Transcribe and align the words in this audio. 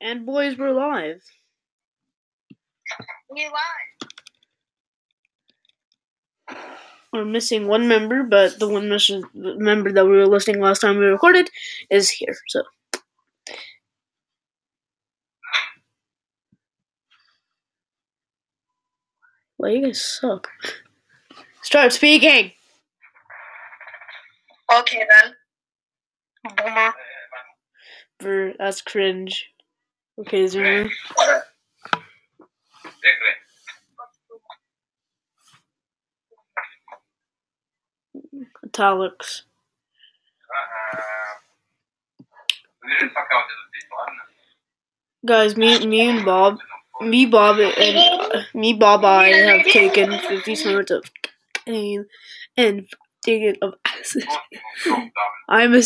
And 0.00 0.26
boys, 0.26 0.58
we're 0.58 0.72
live. 0.72 1.22
We 3.30 3.44
live. 3.44 3.52
We're 7.12 7.24
missing 7.24 7.66
one 7.68 7.88
member, 7.88 8.22
but 8.22 8.58
the 8.58 8.68
one 8.68 8.88
member 9.34 9.92
that 9.92 10.04
we 10.04 10.12
were 10.12 10.26
listening 10.26 10.60
last 10.60 10.80
time 10.80 10.98
we 10.98 11.06
recorded 11.06 11.50
is 11.90 12.10
here. 12.10 12.36
So, 12.48 12.62
well, 19.58 19.70
you 19.72 19.82
guys 19.86 20.00
suck. 20.02 20.48
Start 21.62 21.92
speaking. 21.92 22.52
Okay 24.72 25.04
then. 25.10 25.34
Boomer. 26.56 26.94
That's 28.58 28.80
cringe. 28.80 29.50
Okay, 30.18 30.44
Zoomer. 30.44 30.90
Italics. 38.64 39.44
Guys, 45.24 45.56
me, 45.56 45.86
me 45.86 46.08
and 46.08 46.24
Bob, 46.24 46.58
me, 47.00 47.26
Bob, 47.26 47.58
and 47.58 48.44
me, 48.54 48.72
Bob, 48.72 49.04
I 49.04 49.28
have 49.28 49.66
taken 49.66 50.10
50 50.18 50.54
snorts 50.54 50.90
of 50.90 51.10
cocaine 51.66 52.06
and 52.56 52.88
taken 53.24 53.56
of 53.62 53.74
acid. 53.84 54.24
I'm 55.48 55.74
a, 55.74 55.82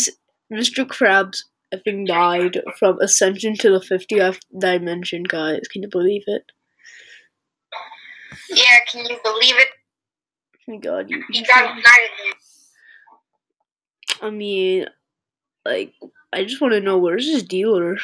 Mr. 0.53 0.87
Krabs 0.87 1.45
effing 1.73 2.07
died 2.07 2.61
from 2.79 3.01
ascension 3.01 3.55
to 3.57 3.71
the 3.71 3.81
50th 3.81 4.39
dimension, 4.59 5.23
guys. 5.23 5.63
Can 5.73 5.83
you 5.83 5.89
believe 5.89 6.25
it? 6.27 6.45
Yeah, 8.51 8.79
can 8.91 9.05
you 9.07 9.19
believe 9.23 9.57
it? 9.57 9.69
Oh 10.69 10.73
my 10.73 10.79
god, 10.79 11.11
you. 11.11 11.23
Got 11.47 11.79
ignited. 11.79 12.37
I 14.21 14.31
mean, 14.31 14.87
like, 15.65 15.95
I 16.33 16.45
just 16.45 16.61
want 16.61 16.75
to 16.75 16.81
know 16.81 16.99
where's 16.99 17.27
his 17.27 17.43
dealer? 17.43 17.99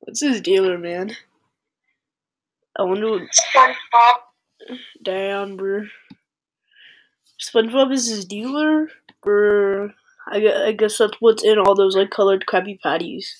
What's 0.00 0.20
his 0.20 0.40
dealer, 0.40 0.76
man? 0.76 1.16
I 2.76 2.82
wonder 2.82 3.10
what. 3.10 3.22
SpongeBob. 3.54 4.76
Damn, 5.02 5.56
bro. 5.56 5.82
SpongeBob 7.40 7.92
is 7.92 8.08
his 8.08 8.24
dealer? 8.24 8.88
Or. 9.22 9.94
I, 10.32 10.38
gue- 10.40 10.64
I 10.66 10.72
guess 10.72 10.98
that's 10.98 11.16
what's 11.20 11.42
in 11.42 11.58
all 11.58 11.74
those, 11.74 11.96
like, 11.96 12.10
colored 12.10 12.44
Krabby 12.46 12.78
Patties. 12.80 13.34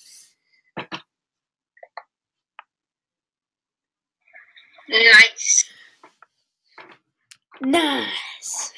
Nice. 4.88 5.64
Nice. 7.60 8.72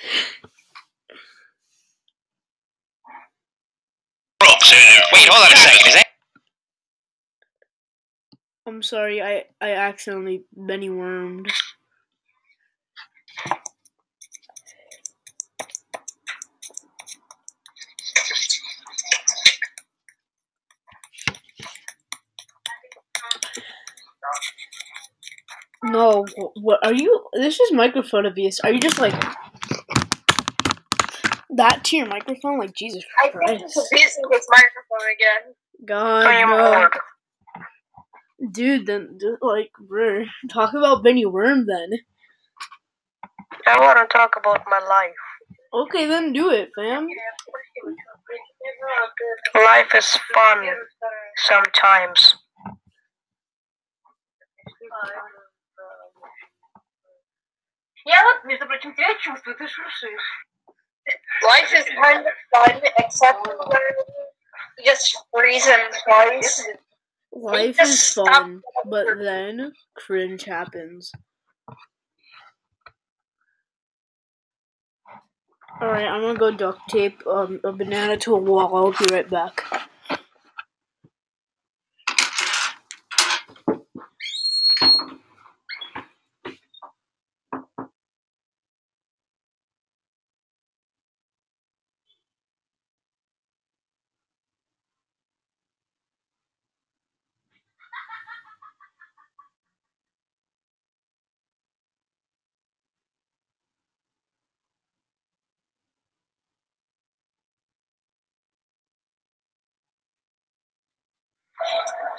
Wait, 5.13 5.29
hold 5.29 5.47
on 5.47 5.53
a 5.53 5.57
second. 5.57 5.89
Is 5.89 5.95
that 5.95 6.07
I'm 8.67 8.83
sorry, 8.83 9.23
I, 9.23 9.45
I 9.61 9.73
accidentally 9.73 10.45
Benny 10.57 10.91
wormed. 10.91 11.51
No, 25.93 26.25
what 26.55 26.81
are 26.85 26.95
you? 26.95 27.27
This 27.35 27.61
is 27.61 27.73
microphone 27.73 28.25
abuse. 28.25 28.61
Are 28.61 28.73
you 28.73 28.81
just 28.81 28.99
like 28.99 29.13
that 31.51 31.85
to 31.85 31.97
your 31.97 32.07
microphone? 32.07 32.59
Like 32.59 32.75
Jesus 32.75 33.05
I 33.19 33.29
think 33.29 33.35
Christ, 33.35 33.79
abusing 33.93 34.25
his 34.31 34.47
microphone 34.49 35.11
again. 35.15 35.55
God, 35.85 36.49
no. 36.49 36.89
dude. 38.53 38.87
Then, 38.87 39.19
just, 39.21 39.43
like, 39.43 39.71
bruh, 39.81 40.25
talk 40.51 40.73
about 40.73 41.03
Benny 41.03 41.27
Worm 41.27 41.67
then. 41.67 41.99
I 43.67 43.79
want 43.79 43.99
to 43.99 44.07
talk 44.17 44.37
about 44.39 44.63
my 44.69 44.79
life. 44.79 45.13
Okay, 45.75 46.07
then 46.07 46.33
do 46.33 46.51
it, 46.51 46.71
fam. 46.75 47.07
Life 49.55 49.95
is 49.95 50.19
fun 50.33 50.67
sometimes. 51.37 52.37
Я 58.06 58.24
вот, 58.24 58.46
между 58.46 58.66
прочим, 58.66 58.94
тебя 58.94 59.16
чувствую, 59.16 59.56
ты 59.56 59.68
шуршишь. 59.68 60.48
Life 61.44 61.74
is 61.74 61.86
kind 62.02 62.26
of 62.26 62.34
fun, 62.54 62.82
except 63.00 63.48
when 63.48 63.56
you 64.78 64.86
just 64.86 65.18
freeze 65.34 65.68
and 65.68 65.94
twice. 66.04 66.66
Life 67.32 67.78
just 67.78 67.94
is 67.94 68.04
stop 68.04 68.28
fun, 68.28 68.62
but 68.86 69.06
then 69.20 69.72
cringe 69.96 70.44
happens. 70.44 71.12
Alright, 75.82 76.08
I'm 76.08 76.22
gonna 76.22 76.40
go 76.40 76.52
duct 76.52 76.80
tape 76.90 77.22
um, 77.28 77.60
a 77.64 77.72
banana 77.72 78.18
to 78.18 78.36
a 78.36 78.40
wall. 78.40 78.76
I'll 78.76 78.92
be 78.92 79.14
right 79.14 79.30
back. 79.30 79.64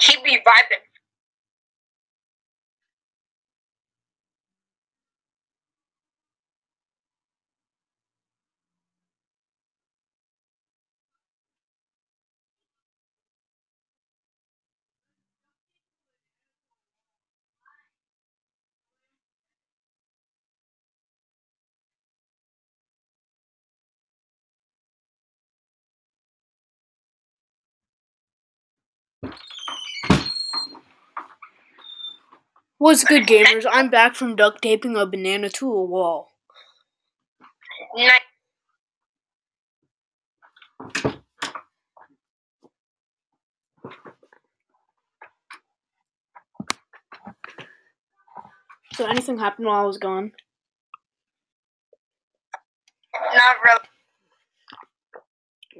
He'd 0.03 0.24
be 0.24 0.38
vibing. 0.38 0.86
What's 32.83 33.05
good, 33.05 33.27
gamers? 33.27 33.66
I'm 33.71 33.89
back 33.89 34.13
from 34.13 34.35
duct 34.35 34.61
taping 34.61 34.97
a 34.97 35.05
banana 35.05 35.47
to 35.51 35.71
a 35.71 35.85
wall. 35.85 36.33
Nice. 37.95 38.21
So, 48.94 49.06
anything 49.06 49.39
happened 49.39 49.68
while 49.68 49.83
I 49.83 49.86
was 49.86 49.97
gone? 49.97 50.31
Not 53.33 53.56
really. 53.65 53.88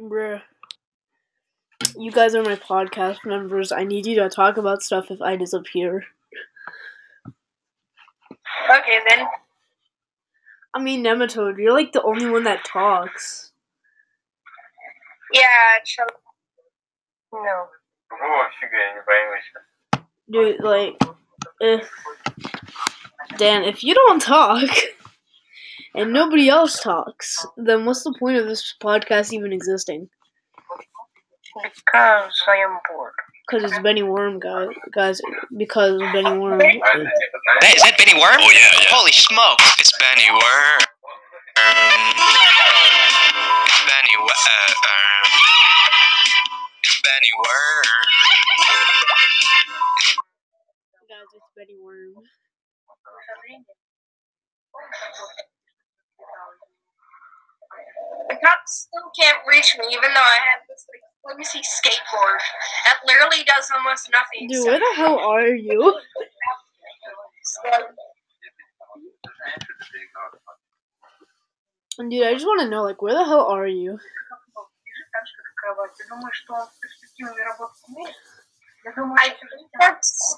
Bruh. 0.10 0.42
You 1.98 2.12
guys 2.12 2.36
are 2.36 2.44
my 2.44 2.56
podcast 2.56 3.26
members. 3.26 3.72
I 3.72 3.84
need 3.84 4.06
you 4.06 4.16
to 4.16 4.30
talk 4.30 4.58
about 4.58 4.84
stuff 4.84 5.10
if 5.10 5.22
I 5.22 5.36
disappear. 5.36 6.06
Okay, 8.70 9.00
then. 9.10 9.28
I 10.74 10.82
mean, 10.82 11.04
Nematode, 11.04 11.58
you're 11.58 11.74
like 11.74 11.92
the 11.92 12.02
only 12.02 12.30
one 12.30 12.44
that 12.46 12.66
talks. 12.66 13.52
Yeah. 15.32 15.42
No. 17.34 17.68
Dude, 20.32 20.64
like, 20.64 20.98
if. 21.60 21.90
Dan, 23.38 23.64
if 23.64 23.84
you 23.84 23.94
don't 23.96 24.22
talk 24.22 24.70
and 25.96 26.14
nobody 26.14 26.50
else 26.50 26.80
talks, 26.80 27.46
then 27.58 27.86
what's 27.86 28.04
the 28.04 28.16
point 28.20 28.38
of 28.38 28.48
this 28.48 28.74
podcast 28.82 29.34
even 29.34 29.54
existing? 29.54 30.10
Because 31.64 32.34
I 32.48 32.58
am 32.58 32.80
bored. 32.90 33.14
Because 33.48 33.72
it's 33.72 33.80
Benny 33.80 34.04
Worm, 34.04 34.40
guys. 34.40 34.70
Guys, 34.94 35.22
because 35.58 36.00
Benny 36.14 36.38
Worm. 36.38 36.60
That, 36.60 37.74
is 37.76 37.84
that 37.84 37.98
Benny 37.98 38.14
Worm? 38.20 38.38
Oh 38.40 38.52
yeah, 38.52 38.72
yeah. 38.80 38.88
Holy 38.90 39.12
smokes! 39.12 39.76
It's 39.80 39.92
Benny 40.00 40.30
Worm. 40.32 40.80
It's 43.68 43.82
Benny 43.86 44.16
Worm. 44.18 44.32
Uh, 44.32 44.72
uh, 44.72 45.28
it's 46.84 47.02
Benny 47.04 47.32
Worm. 47.38 47.84
Guys, 51.10 51.30
it's 51.36 51.50
Benny 51.56 51.78
Worm. 51.84 52.14
cops 58.44 58.88
still 58.90 59.10
can't 59.20 59.40
reach 59.48 59.76
me, 59.80 59.86
even 59.92 60.14
though 60.14 60.28
I 60.28 60.40
have 60.52 60.62
this 60.68 60.86
like 60.92 61.02
flimsy 61.24 61.62
skateboard 61.64 62.42
that 62.86 63.00
literally 63.08 63.44
does 63.46 63.72
almost 63.76 64.12
nothing. 64.12 64.48
Dude, 64.48 64.64
so. 64.64 64.70
where 64.70 64.80
the 64.80 64.94
hell 64.96 65.20
are 65.20 65.48
you? 65.56 66.00
Dude, 71.98 72.26
I 72.26 72.34
just 72.34 72.46
want 72.46 72.62
to 72.62 72.70
know, 72.70 72.84
like, 72.84 73.02
where 73.02 73.14
the 73.14 73.24
hell 73.24 73.46
are 73.46 73.68
you? 73.68 74.00
I 78.86 79.30
think 79.30 79.70
that's... 79.80 80.38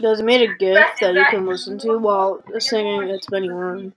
Guys, 0.00 0.20
I 0.20 0.24
made 0.24 0.50
a 0.50 0.54
gift 0.54 1.00
that 1.00 1.14
you 1.14 1.24
can 1.30 1.46
listen 1.46 1.78
to 1.78 1.98
while 1.98 2.42
singing 2.58 3.08
It's 3.08 3.26
Benny 3.26 3.50
Worm. 3.50 3.94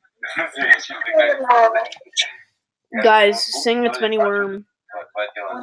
Guys, 3.03 3.43
sing 3.63 3.85
It's 3.85 3.97
Benny 3.97 4.17
Worm. 4.17 4.65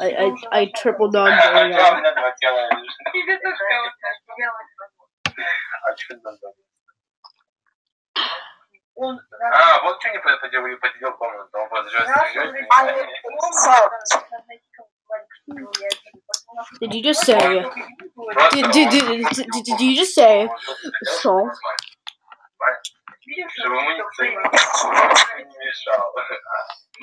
I, 0.00 0.34
I, 0.52 0.60
I 0.60 0.72
triple 0.76 1.10
dog 1.10 1.28
dare 1.28 1.70
y'all. 1.70 2.00
тебе 3.12 3.38
тоже 3.38 3.56
кого-то 3.56 3.96
делать. 4.36 4.66
Он 8.94 9.20
А, 9.52 9.82
вот 9.82 10.00
что 10.00 10.10
не 10.10 10.18
поделал, 10.18 10.78
поделил 10.78 11.12
комнату. 11.16 11.58
Он 11.58 11.68
подождет, 11.70 12.06
раз 12.06 12.36
он 12.36 12.54
Did 16.80 16.92
you 16.92 17.02
just 17.02 17.24
say? 17.24 17.64
Did, 18.51 18.71
did, 18.71 18.91
did, 18.91 19.27
did, 19.29 19.65
did 19.65 19.81
you 19.81 19.95
just 19.95 20.15
say 20.15 20.47
salt? 21.21 21.49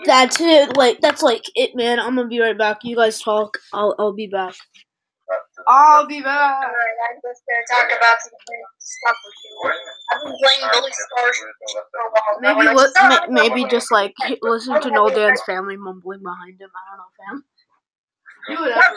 That's 0.05 0.41
it. 0.41 0.77
Like 0.77 1.01
that's 1.01 1.23
like 1.23 1.45
it, 1.55 1.75
man. 1.77 2.01
I'm 2.01 2.17
gonna 2.17 2.29
be 2.29 2.41
right 2.41 2.57
back. 2.59 2.79
You 2.85 2.97
guys 2.97 3.21
talk. 3.21 3.59
I'll 3.73 3.95
I'll 3.99 4.15
be 4.15 4.27
back. 4.27 4.55
I'll 5.69 6.07
be 6.07 6.21
back. 6.23 6.59
Maybe 12.41 12.63
li- 12.69 12.93
ma- 13.05 13.27
maybe 13.29 13.65
just 13.67 13.91
like 13.93 14.15
listen 14.43 14.81
to 14.81 14.91
No 14.91 15.11
Dan's 15.11 15.43
family 15.43 15.77
mumbling 15.77 16.23
behind 16.23 16.61
him. 16.61 16.71
I 16.75 16.83
don't 16.91 16.99
know, 16.99 17.13
fam. 17.19 17.45
Do 18.49 18.63
whatever. 18.63 18.97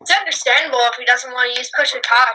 It's 0.00 0.10
understandable 0.16 0.80
if 0.88 0.96
he 0.96 1.04
doesn't 1.04 1.32
want 1.32 1.52
to 1.52 1.58
use 1.58 1.70
push 1.76 1.92
to 1.92 2.00
talk. 2.00 2.34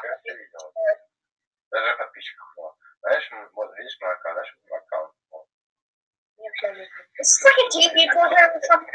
It's 7.17 7.43
like 7.43 7.57
a 7.57 7.67
TV 7.73 8.07
program 8.11 8.49
or 8.53 8.61
something. 8.63 8.89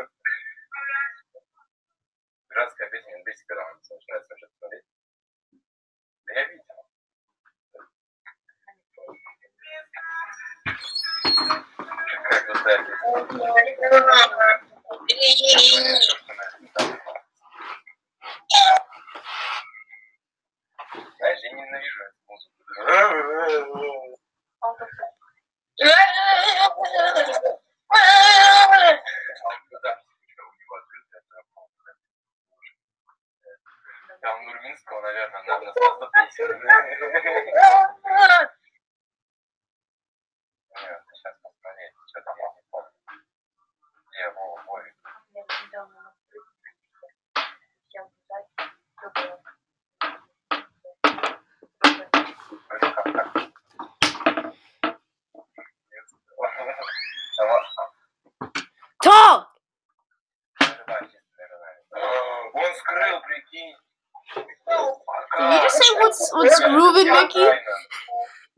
ненавижу 21.64 22.02
эту 22.04 22.16
музыку. 22.26 22.54
Там 34.20 34.46
Нурминского, 34.46 35.00
наверное, 35.02 35.42
надо 35.42 35.72
просто 35.72 36.10
песен. 36.14 36.60
Нет, 40.74 41.00
сейчас 41.12 41.34
посмотреть, 41.42 41.92
что 42.08 42.20
там 42.22 42.36
я 42.38 42.48
не 44.82 44.93
what's 66.20 66.32
what's 66.32 66.60
grooving, 66.60 67.12
Mickey? 67.12 67.46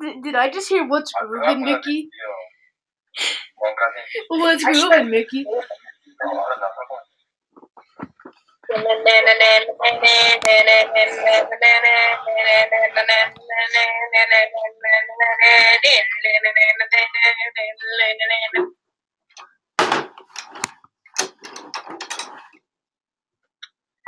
Did, 0.00 0.22
did 0.22 0.34
I 0.34 0.50
just 0.50 0.68
hear 0.68 0.86
what's 0.86 1.12
grooving, 1.12 1.64
Mickey? 1.64 2.08
What's 4.28 4.64
grooving, 4.64 5.10
Mickey? 5.10 5.44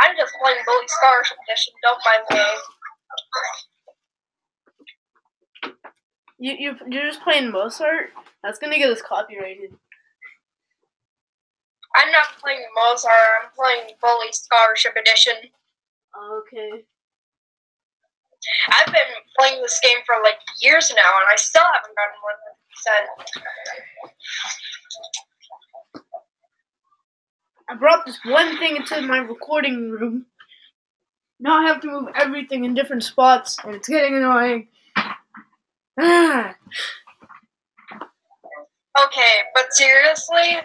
I'm 0.01 0.15
just 0.17 0.35
playing 0.43 0.63
Billy 0.65 0.87
Stars 0.87 1.33
edition, 1.43 1.75
don't 1.83 1.99
mind 2.05 2.23
me. 2.31 2.78
You 6.39 6.55
you 6.59 6.77
you're 6.89 7.09
just 7.09 7.23
playing 7.23 7.51
Mozart? 7.51 8.11
That's 8.43 8.59
gonna 8.59 8.79
get 8.79 8.91
us 8.91 9.03
copyrighted. 9.03 9.75
I'm 11.97 12.13
not 12.13 12.39
playing 12.41 12.65
Mozart, 12.77 13.13
I'm 13.43 13.51
playing 13.57 13.97
Bully 14.01 14.31
Scholarship 14.33 14.95
Edition. 14.97 15.35
Okay. 16.17 16.85
I've 18.71 18.87
been 18.87 19.03
playing 19.39 19.61
this 19.63 19.81
game 19.83 19.99
for 20.07 20.15
like 20.23 20.39
years 20.63 20.93
now, 20.95 21.03
and 21.03 21.27
I 21.31 21.37
still 21.37 21.65
haven't 21.65 21.97
gotten 21.97 22.15
100%. 22.23 23.39
I 27.71 27.75
brought 27.75 28.07
this 28.07 28.19
one 28.25 28.59
thing 28.59 28.77
into 28.77 29.03
my 29.03 29.19
recording 29.19 29.91
room. 29.91 30.27
Now 31.41 31.61
I 31.61 31.67
have 31.67 31.81
to 31.83 31.87
move 31.87 32.09
everything 32.17 32.65
in 32.65 32.75
different 32.75 33.05
spots, 33.05 33.57
and 33.65 33.75
it's 33.75 33.89
getting 33.89 34.17
annoying. 34.17 34.69
Ah. 36.01 36.55
Okay, 38.99 39.35
but 39.55 39.67
seriously, 39.71 40.59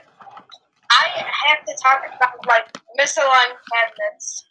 I 0.89 1.03
have 1.45 1.65
to 1.67 1.75
talk 1.83 2.01
about 2.15 2.47
like 2.47 2.65
misaligned 2.99 3.59
magnets. 3.69 4.43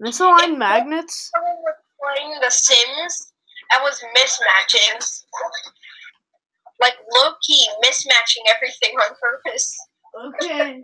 Misaligned 0.00 0.56
magnets? 0.56 1.32
Someone 1.34 1.56
was 1.62 1.74
playing 1.98 2.38
The 2.40 2.50
Sims 2.50 3.32
and 3.72 3.82
was 3.82 4.00
mismatching. 4.16 5.04
Like 6.80 6.94
low 7.12 7.32
key 7.44 7.68
mismatching 7.84 8.46
everything 8.54 8.94
on 9.02 9.16
purpose. 9.20 9.76
Okay. 10.14 10.80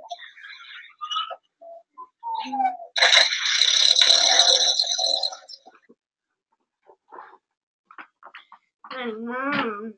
Mm. 8.97 9.93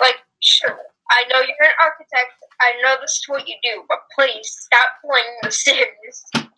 Like, 0.00 0.16
sure, 0.40 0.78
I 1.10 1.24
know 1.30 1.40
you're 1.40 1.62
an 1.62 1.74
architect. 1.82 2.32
I 2.60 2.72
know 2.82 2.96
this 3.00 3.12
is 3.12 3.24
what 3.26 3.46
you 3.46 3.56
do, 3.62 3.84
but 3.88 3.98
please 4.14 4.56
stop 4.60 4.88
playing 5.04 5.36
The 5.42 5.50
Sims. 5.50 6.48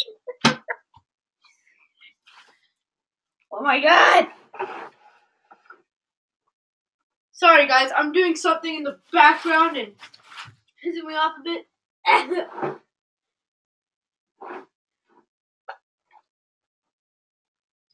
Oh 3.52 3.62
my 3.62 3.80
god! 3.80 4.26
Sorry 7.32 7.66
guys, 7.66 7.90
I'm 7.96 8.12
doing 8.12 8.36
something 8.36 8.76
in 8.76 8.82
the 8.82 8.98
background 9.12 9.76
and 9.76 9.92
pissing 10.84 11.06
me 11.06 11.14
off 11.14 11.32
a 11.40 11.42
bit. 11.42 11.66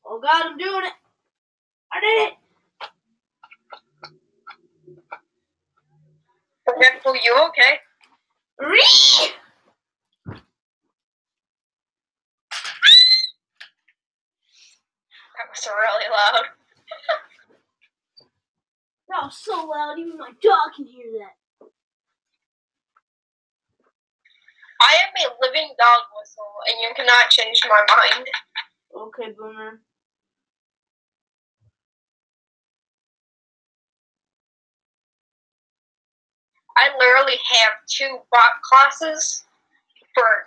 oh 0.06 0.20
god, 0.20 0.46
I'm 0.46 0.58
doing 0.58 0.84
it! 0.84 0.92
I 1.92 2.00
did 2.00 2.28
it! 2.28 2.34
Forgetful, 6.64 7.14
you 7.22 7.36
okay? 7.48 7.78
Ree! 8.58 9.32
That 15.36 15.48
was 15.50 15.66
really 15.66 16.08
loud. 16.10 16.44
That 19.08 19.24
was 19.24 19.36
so 19.36 19.66
loud, 19.66 19.98
even 19.98 20.16
my 20.16 20.30
dog 20.40 20.72
can 20.74 20.86
hear 20.86 21.04
that. 21.20 21.66
I 24.80 24.94
am 25.04 25.12
a 25.30 25.34
living 25.44 25.68
dog 25.78 26.02
whistle, 26.16 26.54
and 26.66 26.80
you 26.80 26.90
cannot 26.96 27.28
change 27.28 27.60
my 27.68 27.84
mind. 27.94 28.26
Okay, 28.96 29.32
Boomer. 29.38 29.82
I 36.76 36.90
literally 36.98 37.38
have 37.50 37.72
two 37.88 38.18
bot 38.30 38.50
classes 38.62 39.44
for 40.14 40.46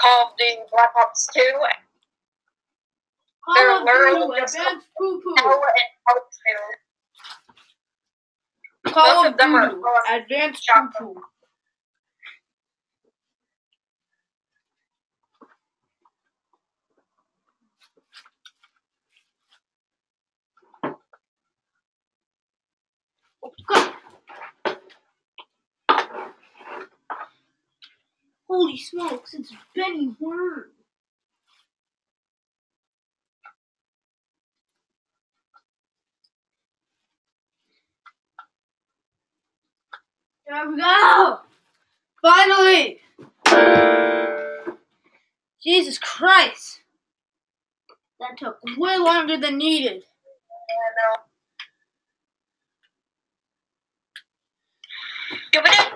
Call 0.00 0.30
of 0.30 0.36
Duty 0.38 0.60
Black 0.70 0.90
Ops 1.00 1.26
2, 1.34 1.40
They're 3.54 3.76
of 3.76 3.82
literally 3.84 4.40
Duty, 4.40 4.42
advanced 4.42 4.86
poo 4.98 5.20
poo. 5.22 5.34
And 5.36 5.90
Hope 6.08 6.28
2. 8.86 8.92
Call 8.92 9.22
both 9.24 9.32
of 9.32 9.38
them 9.38 9.54
are- 9.54 9.70
Duty, 9.70 9.82
advanced 10.10 10.68
poo 10.68 10.90
poo. 10.98 11.22
Holy 28.54 28.76
smokes, 28.76 29.32
it's 29.32 29.50
Benny 29.74 30.14
Worm. 30.20 30.66
There 40.46 40.68
we 40.68 40.76
go! 40.76 41.38
Finally! 42.20 43.00
Jesus 45.64 45.96
Christ! 45.96 46.82
That 48.20 48.36
took 48.36 48.58
way 48.76 48.98
longer 48.98 49.38
than 49.38 49.56
needed. 49.56 50.04
And, 55.54 55.64
uh, 55.64 55.91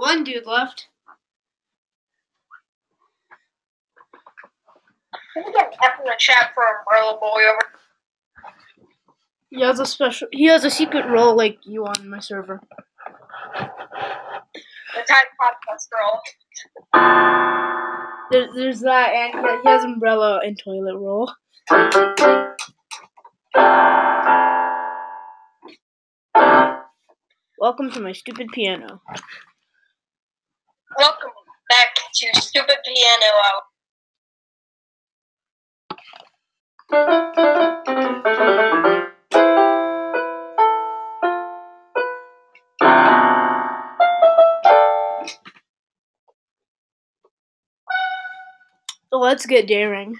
one 0.00 0.24
dude 0.24 0.46
left. 0.46 0.88
Can 5.34 5.44
we 5.46 5.52
get 5.52 5.66
an 5.68 5.78
F 5.82 5.98
in 6.00 6.04
the 6.06 6.14
chat 6.18 6.50
for 6.54 6.64
Umbrella 6.64 7.18
Boy 7.20 7.42
over? 7.42 7.66
He 9.50 9.60
has 9.62 9.78
a 9.78 9.86
special. 9.86 10.28
He 10.32 10.46
has 10.46 10.64
a 10.64 10.70
secret 10.70 11.06
role 11.06 11.36
like 11.36 11.58
you 11.64 11.84
on 11.86 12.08
my 12.08 12.20
server. 12.20 12.60
The 13.54 15.02
Tide 15.08 15.26
Podcast 15.40 15.88
Girl. 15.90 16.22
There, 18.30 18.48
there's 18.54 18.80
that, 18.80 19.10
and 19.10 19.34
he- 19.34 19.62
he 19.62 19.68
has 19.68 19.84
umbrella 19.84 20.40
and 20.44 20.58
toilet 20.62 20.96
roll. 20.96 21.32
Welcome 27.58 27.90
to 27.92 28.00
my 28.00 28.12
stupid 28.12 28.48
piano. 28.52 29.00
To 32.12 32.26
Stupid 32.40 32.76
Piano 32.84 33.26
Hour. 33.44 33.62
Let's 49.12 49.46
get 49.46 49.66
daring. 49.68 50.16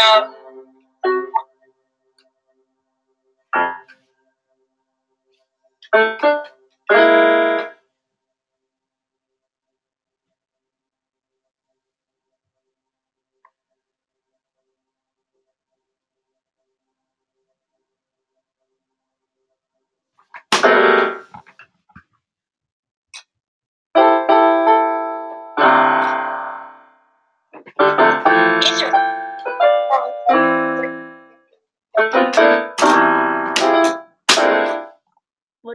Um, 0.00 0.34
these 5.92 6.27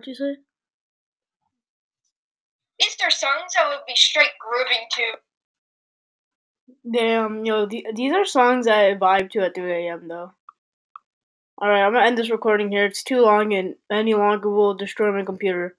What'd 0.04 0.20
you 0.20 0.36
say? 0.36 0.42
these 2.78 2.98
are 3.02 3.10
songs 3.10 3.54
I 3.58 3.70
would 3.70 3.86
be 3.88 3.96
straight 3.96 4.34
grooving 4.38 4.88
to. 4.92 5.04
Damn, 6.92 7.46
yo, 7.46 7.66
th- 7.68 7.86
these 7.96 8.12
are 8.12 8.26
songs 8.26 8.68
I 8.68 8.96
vibe 8.96 9.30
to 9.32 9.46
at 9.46 9.56
3 9.56 9.88
a.m. 9.88 10.10
though. 10.10 10.34
Alright, 11.62 11.84
I'm 11.84 11.94
gonna 11.94 12.06
end 12.06 12.18
this 12.18 12.30
recording 12.30 12.70
here. 12.70 12.84
It's 12.84 13.02
too 13.02 13.22
long, 13.22 13.54
and 13.54 13.76
any 13.90 14.14
longer 14.14 14.50
will 14.50 14.74
destroy 14.74 15.10
my 15.14 15.24
computer. 15.24 15.78